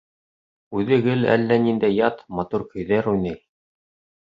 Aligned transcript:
Үҙе 0.79 0.97
гел 1.07 1.27
әллә 1.35 1.59
ниндәй 1.67 1.97
ят, 1.99 2.25
матур 2.41 2.67
көйҙәр 2.73 3.13
уйнай. 3.15 3.39